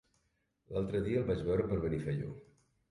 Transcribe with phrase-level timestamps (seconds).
[0.77, 2.37] L'altre dia el vaig veure per Benifaió.